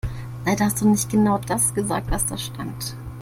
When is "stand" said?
2.35-2.95